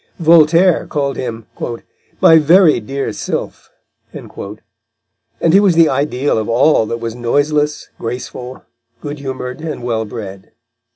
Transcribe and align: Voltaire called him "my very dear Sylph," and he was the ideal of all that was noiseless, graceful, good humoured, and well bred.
Voltaire 0.17 0.87
called 0.87 1.15
him 1.15 1.45
"my 2.21 2.39
very 2.39 2.79
dear 2.79 3.13
Sylph," 3.13 3.69
and 4.11 4.29
he 5.53 5.59
was 5.59 5.75
the 5.75 5.89
ideal 5.89 6.39
of 6.39 6.49
all 6.49 6.87
that 6.87 6.99
was 6.99 7.13
noiseless, 7.13 7.87
graceful, 7.99 8.63
good 9.01 9.19
humoured, 9.19 9.61
and 9.61 9.83
well 9.83 10.05
bred. 10.05 10.53